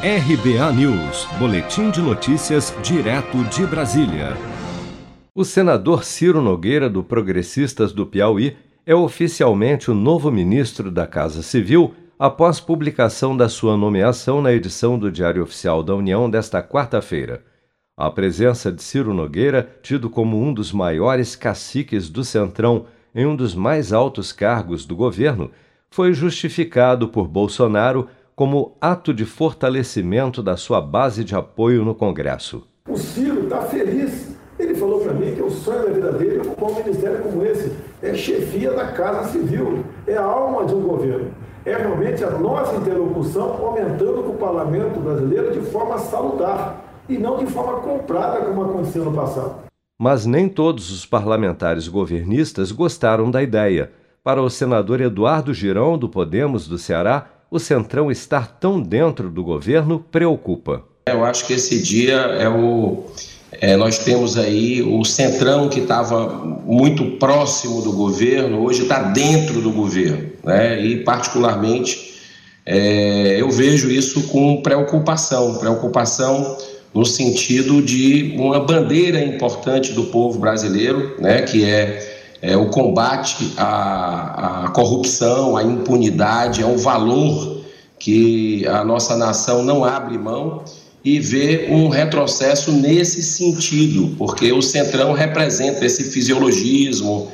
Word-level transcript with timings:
RBA 0.00 0.72
News, 0.74 1.26
Boletim 1.40 1.90
de 1.90 2.00
Notícias, 2.00 2.72
direto 2.84 3.42
de 3.46 3.66
Brasília. 3.66 4.28
O 5.34 5.44
senador 5.44 6.04
Ciro 6.04 6.40
Nogueira, 6.40 6.88
do 6.88 7.02
Progressistas 7.02 7.90
do 7.92 8.06
Piauí, 8.06 8.56
é 8.86 8.94
oficialmente 8.94 9.90
o 9.90 9.94
novo 9.94 10.30
ministro 10.30 10.88
da 10.88 11.04
Casa 11.04 11.42
Civil 11.42 11.92
após 12.16 12.60
publicação 12.60 13.36
da 13.36 13.48
sua 13.48 13.76
nomeação 13.76 14.40
na 14.40 14.52
edição 14.52 14.96
do 14.96 15.10
Diário 15.10 15.42
Oficial 15.42 15.82
da 15.82 15.96
União 15.96 16.30
desta 16.30 16.62
quarta-feira. 16.62 17.42
A 17.96 18.08
presença 18.08 18.70
de 18.70 18.80
Ciro 18.84 19.12
Nogueira, 19.12 19.68
tido 19.82 20.08
como 20.08 20.40
um 20.40 20.54
dos 20.54 20.70
maiores 20.70 21.34
caciques 21.34 22.08
do 22.08 22.22
Centrão 22.22 22.86
em 23.12 23.26
um 23.26 23.34
dos 23.34 23.52
mais 23.52 23.92
altos 23.92 24.30
cargos 24.30 24.86
do 24.86 24.94
governo, 24.94 25.50
foi 25.90 26.12
justificado 26.12 27.08
por 27.08 27.26
Bolsonaro 27.26 28.08
como 28.38 28.76
ato 28.80 29.12
de 29.12 29.24
fortalecimento 29.24 30.44
da 30.44 30.56
sua 30.56 30.80
base 30.80 31.24
de 31.24 31.34
apoio 31.34 31.84
no 31.84 31.92
Congresso. 31.92 32.64
O 32.88 32.96
Ciro 32.96 33.42
está 33.42 33.62
feliz. 33.62 34.36
Ele 34.56 34.76
falou 34.76 35.00
para 35.00 35.12
mim 35.12 35.34
que 35.34 35.42
o 35.42 35.50
sonho 35.50 35.86
da 35.86 35.92
vida 35.92 36.12
dele 36.12 36.38
ocupar 36.46 36.70
um 36.70 36.74
ministério 36.76 37.20
como 37.20 37.44
esse. 37.44 37.72
É 38.00 38.14
chefia 38.14 38.70
da 38.70 38.92
Casa 38.92 39.32
Civil, 39.32 39.84
é 40.06 40.14
a 40.14 40.22
alma 40.22 40.64
de 40.66 40.72
um 40.72 40.82
governo. 40.82 41.32
É 41.64 41.76
realmente 41.78 42.22
a 42.22 42.30
nossa 42.30 42.76
interlocução 42.76 43.54
aumentando 43.60 44.22
com 44.22 44.30
o 44.30 44.38
parlamento 44.38 45.00
brasileiro 45.00 45.50
de 45.50 45.60
forma 45.72 45.98
salutar 45.98 46.80
e 47.08 47.18
não 47.18 47.38
de 47.38 47.46
forma 47.46 47.80
comprada, 47.80 48.44
como 48.44 48.62
aconteceu 48.62 49.04
no 49.04 49.12
passado. 49.12 49.64
Mas 49.98 50.26
nem 50.26 50.48
todos 50.48 50.92
os 50.92 51.04
parlamentares 51.04 51.88
governistas 51.88 52.70
gostaram 52.70 53.32
da 53.32 53.42
ideia. 53.42 53.90
Para 54.22 54.40
o 54.40 54.48
senador 54.48 55.00
Eduardo 55.00 55.52
Girão, 55.52 55.98
do 55.98 56.08
Podemos 56.08 56.68
do 56.68 56.78
Ceará, 56.78 57.37
o 57.50 57.58
Centrão 57.58 58.10
estar 58.10 58.58
tão 58.58 58.80
dentro 58.80 59.30
do 59.30 59.42
governo 59.42 60.04
preocupa. 60.10 60.82
Eu 61.06 61.24
acho 61.24 61.46
que 61.46 61.54
esse 61.54 61.80
dia 61.80 62.16
é 62.16 62.48
o. 62.48 63.04
É, 63.50 63.76
nós 63.76 63.98
temos 63.98 64.36
aí 64.36 64.82
o 64.82 65.02
Centrão 65.04 65.70
que 65.70 65.80
estava 65.80 66.28
muito 66.66 67.12
próximo 67.12 67.80
do 67.80 67.92
governo, 67.92 68.62
hoje 68.62 68.82
está 68.82 69.04
dentro 69.04 69.62
do 69.62 69.70
governo. 69.70 70.30
Né? 70.44 70.84
E, 70.84 70.96
particularmente, 70.98 72.20
é, 72.66 73.40
eu 73.40 73.50
vejo 73.50 73.90
isso 73.90 74.28
com 74.28 74.60
preocupação 74.60 75.54
preocupação 75.54 76.58
no 76.92 77.06
sentido 77.06 77.80
de 77.80 78.34
uma 78.36 78.60
bandeira 78.60 79.22
importante 79.22 79.92
do 79.92 80.04
povo 80.04 80.38
brasileiro, 80.38 81.16
né? 81.18 81.42
que 81.42 81.64
é 81.64 82.07
é, 82.40 82.56
o 82.56 82.66
combate 82.66 83.52
à, 83.56 84.64
à 84.64 84.68
corrupção, 84.70 85.56
à 85.56 85.62
impunidade, 85.62 86.62
é 86.62 86.66
um 86.66 86.76
valor 86.76 87.58
que 87.98 88.66
a 88.66 88.84
nossa 88.84 89.16
nação 89.16 89.62
não 89.62 89.84
abre 89.84 90.16
mão 90.16 90.62
e 91.04 91.18
vê 91.18 91.68
um 91.70 91.88
retrocesso 91.88 92.70
nesse 92.72 93.22
sentido, 93.22 94.14
porque 94.16 94.52
o 94.52 94.62
Centrão 94.62 95.12
representa 95.12 95.84
esse 95.84 96.04
fisiologismo 96.10 97.30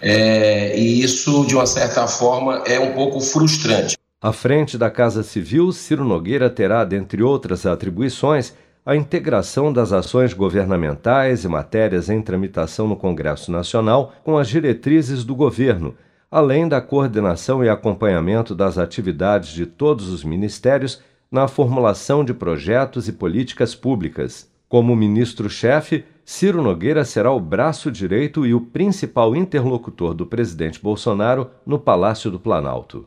é, 0.00 0.78
e 0.78 1.02
isso, 1.02 1.44
de 1.46 1.54
uma 1.54 1.66
certa 1.66 2.06
forma, 2.06 2.62
é 2.66 2.78
um 2.78 2.92
pouco 2.92 3.20
frustrante. 3.20 3.96
À 4.20 4.32
frente 4.32 4.76
da 4.76 4.90
Casa 4.90 5.22
Civil, 5.22 5.70
Ciro 5.72 6.04
Nogueira 6.04 6.50
terá, 6.50 6.84
dentre 6.84 7.22
outras 7.22 7.66
atribuições, 7.66 8.52
a 8.88 8.96
integração 8.96 9.70
das 9.70 9.92
ações 9.92 10.32
governamentais 10.32 11.44
e 11.44 11.48
matérias 11.48 12.08
em 12.08 12.22
tramitação 12.22 12.88
no 12.88 12.96
Congresso 12.96 13.52
Nacional 13.52 14.14
com 14.24 14.38
as 14.38 14.48
diretrizes 14.48 15.24
do 15.24 15.36
governo, 15.36 15.94
além 16.30 16.66
da 16.66 16.80
coordenação 16.80 17.62
e 17.62 17.68
acompanhamento 17.68 18.54
das 18.54 18.78
atividades 18.78 19.50
de 19.50 19.66
todos 19.66 20.08
os 20.08 20.24
ministérios 20.24 21.02
na 21.30 21.46
formulação 21.46 22.24
de 22.24 22.32
projetos 22.32 23.08
e 23.08 23.12
políticas 23.12 23.74
públicas. 23.74 24.50
Como 24.70 24.96
ministro-chefe, 24.96 26.06
Ciro 26.24 26.62
Nogueira 26.62 27.04
será 27.04 27.30
o 27.30 27.38
braço 27.38 27.92
direito 27.92 28.46
e 28.46 28.54
o 28.54 28.60
principal 28.62 29.36
interlocutor 29.36 30.14
do 30.14 30.24
presidente 30.24 30.80
Bolsonaro 30.80 31.50
no 31.66 31.78
Palácio 31.78 32.30
do 32.30 32.40
Planalto. 32.40 33.06